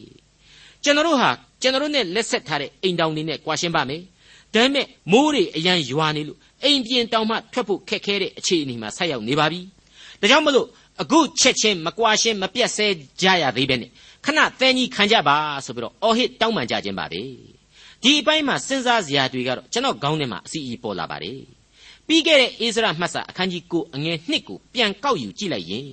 [0.85, 1.31] ။ကျွန်တော်တို့ဟာ
[1.63, 4.03] ကျွန်တော်တို့နဲ့လက်ဆက်ထားတဲ့အိမ်တောင်တွေနဲ့ကြွားရှင်းပါမယ်။
[4.57, 9.61] ဒါပေမဲ့မိုးတွေအရန်ရွာနေလို့အိမ်ပြင်တောင်မှထွက်ဖို့ခက်ခဲတဲ့အခြေအနေမှာဆက်ရောက်နေပါပြီ။
[10.21, 10.67] ဒါကြောင့်မလို့
[11.03, 12.87] အခုချက်ချင်းမကွာရှင်းမပြတ်ဆဲ
[13.23, 13.91] ကြရသေးပဲနဲ့
[14.25, 17.23] ခဏသဲကြီးခံကြပါဆိုပြီးတော့အော်ဟစ်တောင်းပန်ကြခြင်းပါပဲ။
[18.03, 21.41] ဒီအပိုင်းမှာစဉ်းစားစရာတွေကတော့ကျွန်တော်ခေါင်းထဲမှာအစီအီပေါ်လာပါတယ်။
[22.07, 25.89] ပြီးခဲ့တဲ့အိစရာမှတ်စာအခန်းကြီး9အငယ်1ကိုပြန်ကောက်ယူကြည့်လိုက်ရင်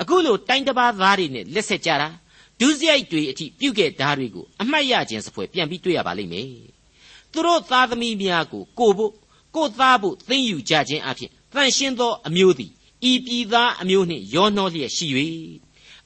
[0.00, 2.08] အခုလိုတိုင်းတစ်ပါးသားတွေနဲ့လက်ဆက်ကြတာ
[2.60, 6.48] ဒုစရိုက်တွေအထိပြုတ်ခဲ့ဓာတ်တွေကိုအမှတ်ရခြင်းစပွဲပြန်ပြီးတွေ့ရပါလိမ့်မယ်။
[7.34, 9.12] သူတို့သားသမီးများကိုကိုဖို့
[9.54, 12.70] ကိုသားဖို့သိမ့်ယူကြခြင်းအဖြစ်တန်ရှင်းသောအမျိုးသည်
[13.10, 15.06] ဤပြည်သားအမျိုးနှင့်ရောနှောလျက်ရှိ၍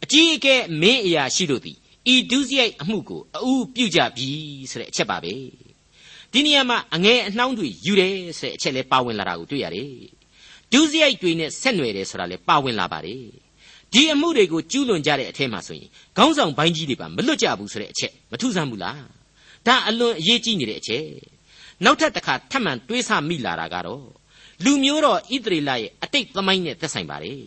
[0.03, 1.77] အကြီးအကဲမင်းအရာရှိတို့သည်
[2.13, 4.29] ဤဒုစရိုက်အမှုကိုအူပြုကြပြီ
[4.71, 5.35] ဆိုတဲ့အချက်ပါပဲ
[6.33, 9.93] ဒီနေရာမှာအငဲအနှောင်းတွေယူတယ်ဆိုတဲ့အချက်လဲပါဝင်လာတာကိုတွေ့ရတယ်
[10.73, 13.23] ဒုစရိုက်တွေနဲ့ဆက်နွယ်တယ်ဆိုတာလဲပါဝင်လာပါတယ်
[13.93, 19.18] ဒီအမှုတွေကိုကျူးလွန်ကြတဲ့အထက်မှာဆိုရင်ခေါင်းဆောင်ပိုင်းကြီးတွေပါမလွတ်ကြဘူးဆိုတဲ့အချက်မထူးဆန်းဘူးလား
[19.69, 21.07] ဒါအလွန်အရေးကြီးနေတဲ့အချက်
[21.85, 24.07] နောက်ထပ်တစ်ခါထပ်မံတွေးဆမိလာတာကတော့
[24.65, 27.43] လူမျိုးတော်ဣသရေလရဲ့အတိတ်သမိုင်းနဲ့သက်ဆိုင်ပါတယ်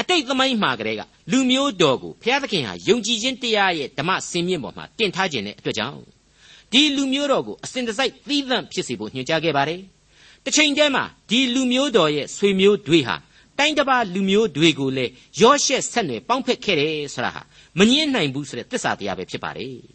[0.00, 6.00] အတိတ်သမိုင်းမှာကလေးကလူမျိုးတော်ကိုဘုရားသခင်ဟာယုံကြည်ခြင်းတရားရဲ့ဓမ္မစင်မြင့်ပေါ်မှာတင်ထားခြင်းတဲ့အတွက်ကြောင့်
[6.72, 9.80] ဒီလူမျိုးတော်ကိုအစဉ်တစိုက်သီးသန့်ဖြစ်စေဖို့ညွှန်ကြားခဲ့ပါတယ်
[10.44, 13.16] တစ်ချိန်တည်းမှာဒီလူမျိုးတော်ရဲ့ဆွေမျိုးတွေဟာ
[13.58, 17.42] တိုင်းတစ်ပါးလူမျိုးတွေကိုလည်းရောရှက်ဆက်နွယ်ပေါင်းဖက်ခဲ့တယ်ဆိုတာဟာ
[17.78, 19.93] မငြင်းနိုင်ဘူးဆိုတဲ့သစ္စာတရားပဲဖြစ်ပါတယ်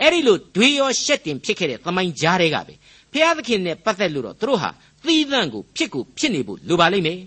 [0.00, 2.74] အဲ့ဒီလိုဒွေရောရှက်တင်ဖြစ်ခဲ့တဲ့သမိုင်းကြားတွေကပဲ
[3.12, 4.70] ဖျားသခင်နဲ့ပတ်သက်လို့တော့သူတို့ဟာ
[5.04, 7.18] သီးသန့်ကိုဖြစ်ကိုဖြစ်နေဖို့လိုပါလိမ့်မယ်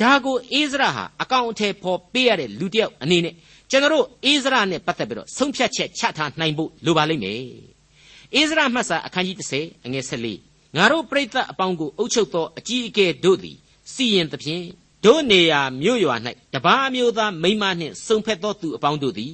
[0.00, 3.34] ဒါကိုအိဇရဟာအကောင့်အထည်ဖော်ပေးရတဲ့လူတစ်ယောက်အနေနဲ့
[3.70, 7.42] ကျွန်တော်တို့အိဇရနဲ့ပတ်သက်ပြီးတော့ဆုံးဖြတ်ချက်ချထားနိုင်ဖို့လိုပါလိမ့်မယ်
[8.34, 10.04] အိဇရမှတ်စာအခန်းကြီး30အငယ်
[10.40, 13.56] 14ငါတို့ပြိဿအပေါင်းကိုအုပ်ချုပ်သောအကြီးအကဲတို့သည်
[13.92, 14.64] စီရင်သဖြင့်
[15.04, 16.14] တို့နေရာမြို့ရွာ၌
[16.54, 19.32] တပားမျိုးသားမိန်းမနှင့်စုံဖက်သောသူအပေါင်းတို့သည်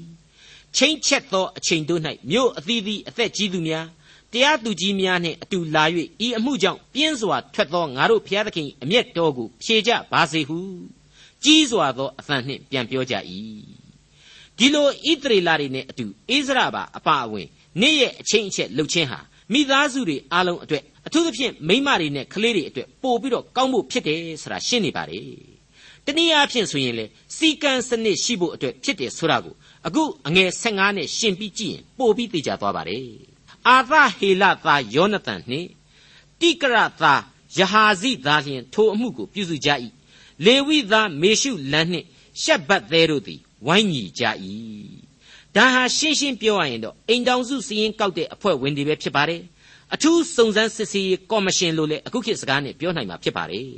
[0.76, 3.86] ချင်းချက်သောအချိန်တို့၌မြို့အသီးသီးအသက်ကြီးသူများ
[4.32, 5.84] တရားသူကြီးများနှင့်အတူလာ၍
[6.26, 10.58] ဤအမှုကြောင့်ပြင်းစွာထွက်သောငါတို့ဘုရားသခင်အမျက်တော်ကိုဖြေကြပါစေဟု
[11.44, 13.14] ကြီးစွာသောအသံနှင့်ပြန်ပြောကြ၏
[14.58, 17.46] ဒီလိုဣသရေလတွေနဲ့အတူအိစရာပါအပါအဝင်
[17.80, 19.18] နေ့ရဲ့အချင်းအချက်လှုပ်ခြင်းဟာ
[19.52, 25.24] မိသားစုတွေအားလုံးအတွက်အထူးသဖြင့်မိန်းမတွေနဲ့ကလေးတွေအတွက်ပို့ပြီးတော့ကောင်းဖို့ဖြစ်တယ်ဆိုတာရှင်းနေပါတယ်
[26.06, 29.54] တနည်းအားဖြင့်ဆိုရင်လေစီကံစနစ်ရှိဖို့အတွက်ဖြစ်တယ်ဆိုတာကို
[29.86, 33.06] အခုအငယ်15နဲ့ရှင်းပြီးကြည့်ရင်ပို့ပြီးသိကြသွားပါတယ်
[33.68, 35.68] အာသဟေလသားယောနသန်နှင့်
[36.40, 37.22] တိကရသား
[37.56, 39.68] ယဟာဇိသားလျင်ထိုအမှုကိုပြုစုကြ၏
[40.44, 42.06] လေဝိသားမေရှုလန်နှင့်
[42.42, 44.24] ရှက်ဘတ်သေးတို့သည်ဝိုင်းညီကြ၏
[45.56, 49.42] ဒါဟာရှင်းရှင်းပြောရရင်တော့အိမ်တောင်စုစည်ရင်ကောက်တဲ့အဖွဲ့ဝင်တွေပဲဖြစ်ပါတယ်
[49.94, 53.68] အထူးစုံစမ်းစစ်ဆေးရေးကော်မရှင်လို့လည်းအခုခေတ်စကားနဲ့ပြောနိုင်မှာဖြစ်ပါတယ်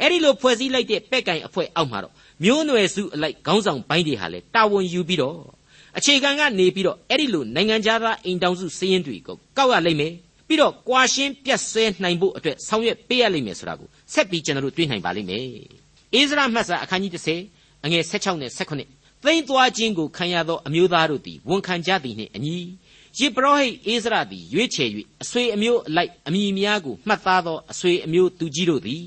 [0.00, 5.38] အဲ့ဒီလိုဖွဲ့စည်းလိုက်တဲ့ပဲ့ကင်အဖွဲ့အောက်မှာတော့ မျိုးနွယ်စုအလိုက်ခေါင်းဆောင်ပိုင်းတွေဟာလည်းတာဝန်ယူပြီးတော့
[5.98, 10.12] အခြေခံကနေပြီးတော့အဲ့ဒီလိုနိုင်ငံခြားသားအိမ်တောင်စုစည်ရင်တွေကိုကောက်ရလိမ့်မယ်
[10.46, 15.44] ပြီးတော့ကွာရှင်းပြတ်ဆဲနိုင်ဖို့အတွက်ဆောင်ရွက်ပေးရလိမ့်မယ်ဆိုတာကိုဆက်ပြီးကျွန်တော်တို့တွေ့နိုင်ပါလိမ့်မယ်
[16.14, 17.12] အိစရာမှတ်စာအခန်းကြီး
[17.48, 22.56] 30အငယ်16နဲ့18သိမ့်သွားခြင်းကိုခံရသောအမျိုးသားတို့သည်ဝန်ခံကြသည်နှင့်အညီ
[23.18, 24.88] ယေဘရဟိအိစရာသည်ရွေးချယ်၍
[25.22, 29.04] အဆွေအမျိုးအလိုက်အမိများကိုမှတ်သားသောအဆွေအမျိုးသူကြီးတို့သည်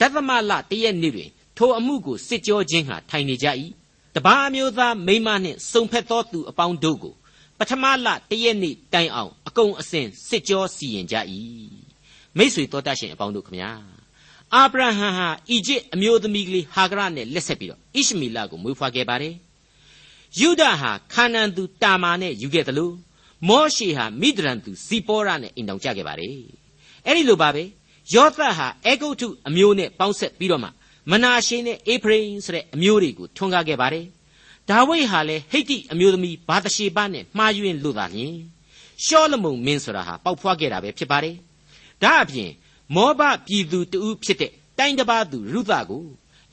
[0.00, 1.30] ဒသမလတရက်နေ့တွင်
[1.62, 3.46] ထိုအမှုကိုစစ်ကြောခြင်းဟာထိုင်နေကြ၏
[4.14, 7.14] တပါးမျိုးသားမိမနှင့်စုံဖက်သောသူအပေါင်းတို့ကို
[7.58, 11.16] ပထမလတရက်နေ့တိုင်အောင်အကုန်အစင်စစ်ကြောစီရင်ကြ၏
[12.36, 13.70] မိษွေတော်တတ်ရှင်အပေါင်းတို့ခမညာ
[14.54, 19.34] အာဗြဟံဟာအီဂျစ်အမျိုးသမီးကလေးဟာဂရနဲ့လက်ဆက်ပြီးတော့ဣရှမီလကိုမွေးဖွားခဲ့ပါတယ်
[20.40, 22.94] ယုဒဟာခါနန်သူတာမာနဲ့ယူခဲ့တယ်လို့
[23.48, 26.36] မောရှေဟာမိဒရန်သူဇီပေါရနဲ့အိမ်တောင်ကြခဲ့ပါတယ်
[27.06, 27.64] အဲ့ဒီလိုပါပဲ
[28.14, 30.70] ယောသတ်ဟာအေဂုတ်ထုအမျိုးနဲ့ပေါင်းဆက်ပြီးတော့မှ
[31.10, 34.06] မနာရှေနဲ့အေဖရိမ်ဆိုတဲ့အမျိုးတွေကိုထွန်းကားခဲ့ပါတယ်
[34.68, 38.34] ဒါဝိဒ်ဟာလည်းဟိတ္တိအမျိုးသမီးဘာတရှေဘနဲ့မှားယွင်းလို့သာလျှင်
[39.04, 41.36] ရှောလမုန်မင်းဆိုတာဟာပေါက်ဖွားခဲ့တာပဲဖြစ်ပါတယ်
[42.02, 42.50] ဒါအပြင်
[42.94, 46.02] မောဘပြည်သူတဦးဖြစ်တဲ့တိုင်းတစ်ပါးသူရုသကို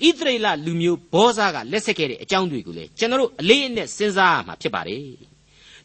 [0.06, 5.02] ဣသရေလလူမျိုးဘောဇာကလက်ဆက်ခဲ့တဲ့အကြောင်းတွေကိုလည်းကျွန်တော်တို့အလေးအနက်စဉ်းစားရမှာဖြစ်ပါတယ်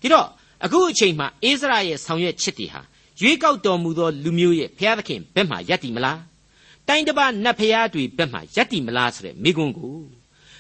[0.00, 0.28] ဒီတော့
[0.64, 2.80] အခုအချိန်မှအိစရာရဲ့ဆောင်ရွက်ချက်တွေဟာ
[3.20, 6.18] ရွေးကောက်တော်မူသောလူမျိုးရဲ့ဘုရားသခင်ဘက်မှယက်တည်မလား
[6.88, 9.96] တိုင်းတစ်ပါးနတ်ဖျားတွေဘက်မှယက်တည်မလားဆိုတဲ့မိကွန်းကို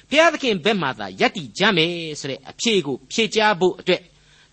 [0.08, 4.02] ဘုရားသခင်ဘက်မှသာယက်တည်ကြမယ်ဆိုတဲ့အဖြေကိုဖြေကြားဖို့အတွက်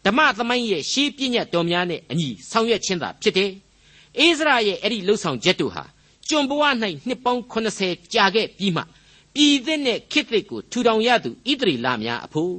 [0.05, 3.51] ဓမ္မသမိုင်းရဲ့ရှေးပြည့်ညတ်တော်များနဲ့အညီဆောင်ရွက်ခြင်းသာဖြစ်တယ်။
[4.17, 5.83] အိစရာရဲ့အဲ့ဒီလှုပ်ဆောင်ချက်တို့ဟာ
[6.29, 7.41] ကျွန်ဘဝ၌နှစ်ပေါင်း
[7.79, 8.83] 80ကြာခဲ့ပြီးမှ
[9.35, 12.55] ပြည်သစ်နဲ့ခေတ်သစ်ကိုထူထောင်ရသူဣသရေလများအဖို့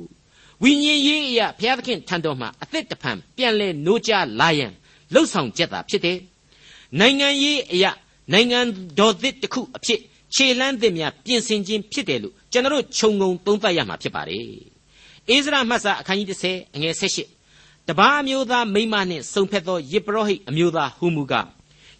[0.62, 4.72] ဝိညာဉ်ရေးအရာဘုရားသခင်ထံတော်မှာအသက်တဖန်ပြန်လဲနိုးကြလာရန်
[5.12, 6.18] လှုပ်ဆောင်ချက်သာဖြစ်တယ်။
[6.98, 7.90] နိုင်ငံရေးအရာ
[8.32, 8.60] နိုင်ငံ
[8.98, 10.00] တော်သစ်တစ်ခုအဖြစ်
[10.34, 14.46] ခြေလှမ်းသစ်များပြင်ဆင်ခြင်းဖြစ်တယ်လို့ကျွန်တော်ခြုံငုံသုံးသပ်ရမှာဖြစ်ပါတယ်။
[15.28, 21.48] အိစရာမှတ်စာအခန်းကြီး30အငယ်18တပားအမျိုးသားမိမနှင့်စုံဖက်သောယေဘရဟိအမျိုးသားဟူမူကား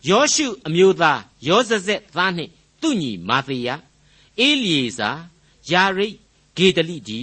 [0.08, 3.68] ယောရှုအမျိုးသားယောဇဇက်သားနှင့်သူ့ညီမာသေယ
[4.40, 5.10] အေလီယေဇာ
[5.70, 6.16] ယာရိတ်
[6.56, 7.20] ဂေဒလိဒီ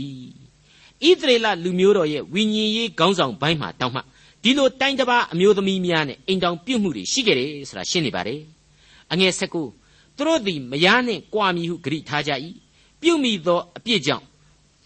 [1.04, 4.02] ဣသရေလလူမျိုးတော်ရဲ့ဝိညာဉ်ရေးခေါင်းဆောင်ပိုင်းမှာတောင်းမှ
[4.44, 8.40] ဒီလိုတိုင်းတစ်ပါးအမျိုးသမီးများနဲ့အိမ်တောင်ပြုတ်မှုတွေရှိခဲ့တယ်ဆိုတာရှင်းနေပါတယ်
[9.12, 9.56] အငယ်၁၉
[10.18, 12.32] သူတို့သည်မယားနှင့်ကြွာမည်ဟုဂရိထားကြ၏
[13.02, 14.26] ပြုတ်မိသောအပြစ်ကြောင့်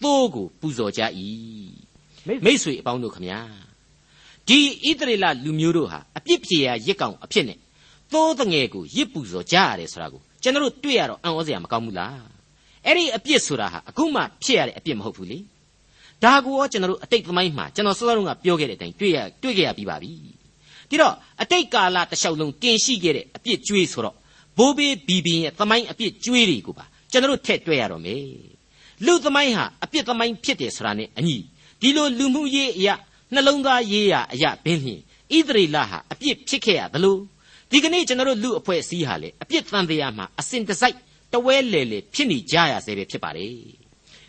[0.02, 1.02] သိုးကိုပူဇော်ကြ၏
[2.44, 3.40] မိษွေအပေါင်းတို့ခမညာ
[4.48, 7.58] ဒီဣသရေလလူမျိုးတို့ဟာအပြစ်ဖြေရာရစ်ကောင်အဖြစ်နဲ့
[8.12, 12.22] သိုးတငယ်ကိုရစ်ပူဇော်ကြရတယ်ဆိုတာကိုကျွန်တော်တို့တွေ့ရတော့အံ့ဩစရာမကောင်းဘူးလား
[12.86, 15.38] အဲ့ဒီအပြစ်ဆိုတာဟာအခုမှဖြစ်ရတဲ့အပြစ်မဟုတ်ဘူးလေ
[16.24, 20.12] ဒါကိုရောကျွန်တော်တို့အတိတ်သမိုင်းမှာကျွန်တော်စောစောကပြောခဲ့တဲ့အတိုင်းတွေ့ရတွေ့ခဲ့ရပြီးပါပြီ
[20.90, 24.16] ဒီတော့အတိတ်ကာလတစ်လျှောက်လုံးတင်ရှိခဲ့တဲ့အပြစ်ကြွေးဆိုတော့
[24.58, 28.24] ဘိုးဘေးဘီဘင်ရဲ့သမိုင်းအပြစ်ကြွေးတွေကိုပါကျွန်တော်တို့ထည့်တွေ့ရတော့မယ်
[29.04, 31.36] လူသမိုင်းဟာအပြစ်သမိုင်းဖြစ်တယ်ဆိုတာနဲ့အညီ
[31.80, 32.94] ဒီလိုလူမှုရေးအရာ
[33.34, 35.00] နှလုံးသားရေးရာအရာဘင်းဖြင့်
[35.32, 37.16] ဣသရေလဟာအပြစ်ဖြစ်ခဲ့ရသလို
[37.70, 40.96] ဒီကနေ့ကျွန်တော်တို့လူအဖွဲ့အစည်းဟာလေအပြစ်သံတရားမှာအစဉ်တစိုက်
[41.32, 43.52] တဝဲလေလေဖြစ်နေကြရဆဲပဲဖြစ်ပါတယ်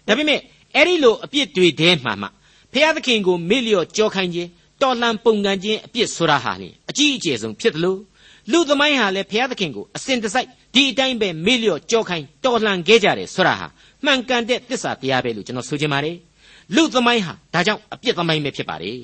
[0.08, 0.40] ဒါပေမဲ့
[0.76, 2.28] အဲ့ဒီလိုအပြစ်တွေထဲမှာမှ
[2.74, 4.50] ဖျားသခင်ကိုမေ့လျော့ကြောခိုင်းခြင်း
[4.82, 8.00] တော်လှန်ပုန်ကန်ခြင်းအပြစ်ဆိုတာဟာလေအကြီးအကျယ်ဆုံးဖြစ်တယ်လို့
[8.52, 13.68] လူသမိုင်းဟာလည်းဖျားသခင်ကိုအစဉ်တစိုက်ဒီအတိုင်းပဲမေ့လျော့ကြောခိုင်းတော်လှန်ခဲ့ကြတယ်ဆိုတာဟာ
[14.06, 16.18] မှန်ကန်တဲ့သစ္စာတရားပဲလို့ကျွန်တော်ဆိုချင်ပါတယ်
[16.76, 19.00] လူသမိုင်းဟာဒါကြောင့်အပြစ်သမိုင်းပဲဖြစ်ပါတယ်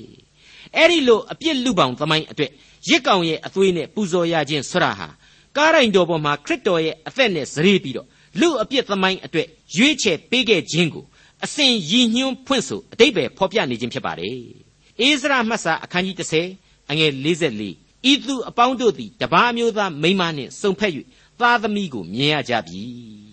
[0.76, 2.50] အဲ့ဒီလိုအပြစ်လူပောင်သမိုင်းအတွက်
[2.88, 5.08] ရစ်ကောင်ရဲ့အသွေးနဲ့ပူဇော်ရခြင်းဆွရဟာ
[5.56, 8.06] ကားရိုင်တော်ပေါ်မှာခရစ်တော်ရဲ့အသက်နဲ့ဇရေပြီးတော့
[8.40, 11.04] လူအပြစ်သမိုင်းအတွက်ရွေးချယ်ပေးခဲ့ခြင်းကို
[11.44, 14.38] အစဉ်ရည်ညွှန်းဖွင့်ဆိုအတိတ်ပဲဖော်ပြနေခြင်းဖြစ်ပါတယ်။
[15.00, 16.16] အိစရာမှတ်စာအခန်းကြီး
[16.54, 20.92] 30အငယ်44ဤသူအပေါင်းတို့သည်တပားမျိုးသားမိန်းမနှင့်စုံဖက်၍
[21.40, 22.82] သားသမီးကိုမြင်ရကြပြီ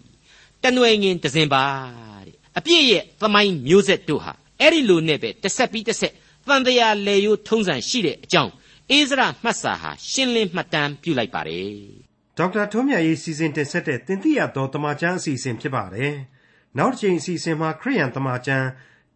[0.63, 1.63] ။တနွယ်ငင်တစင်ပါ
[2.26, 6.13] တဲ့အပြည့်ရဲ့သမိုင်းမျိုးဆက်တို့ဟာအဲ့ဒီလိုနဲ့ပဲတစ်ဆက်ပြီးတစ်ဆက်
[6.48, 8.52] တန်တရားလေယိုးထုံးစံရှိတဲ့အကြောင်း
[8.91, 11.74] အိစရာမှတ်စာဟာရှင်းလင်းမှတ်တမ်းပြုလိုက်ပါတယ်။
[12.38, 16.13] ဒေါက်တာထွန်းမြတ်ရေးစီစဉ်တင်ဆက်တဲ့တင်ပြရသောတမချန်းအစီအစဉ်ဖြစ်ပါတယ်။
[16.78, 18.67] နောက်တစ်ချိန်အစီအစဉ်မှာခရိယန်တမချန်း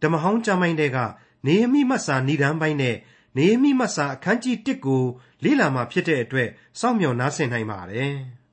[0.02, 0.98] ဓမ္မဟောင်းကျမ်းပိုင်းတွေက
[1.46, 2.96] နေမိမှတ်စာဏ္ဍန်ပိုင်းနဲ့
[3.36, 5.04] နေမိမှတ်စာအခန်းကြီး1ကို
[5.44, 6.48] လေ့လာမှဖြစ်တဲ့အတွက်
[6.80, 8.12] စောင့်မျှော်နားဆင်နိုင်ပါတယ်။